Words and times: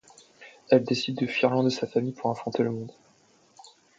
Elle 0.71 0.83
décide 0.83 1.15
de 1.19 1.27
fuir 1.27 1.51
loin 1.51 1.63
de 1.63 1.69
sa 1.69 1.85
famille 1.85 2.11
pour 2.13 2.31
affronter 2.31 2.63
le 2.63 2.71
Monde. 2.71 2.91